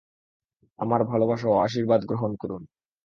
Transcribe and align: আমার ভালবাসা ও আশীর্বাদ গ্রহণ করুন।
আমার 0.79 1.01
ভালবাসা 1.03 1.47
ও 1.49 1.55
আশীর্বাদ 1.65 2.01
গ্রহণ 2.05 2.31
করুন। 2.35 2.61